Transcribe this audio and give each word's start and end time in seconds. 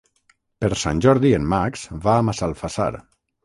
Per 0.65 0.69
Sant 0.83 1.03
Jordi 1.07 1.35
en 1.41 1.47
Max 1.53 1.87
va 2.09 2.17
a 2.23 2.27
Massalfassar. 2.33 2.93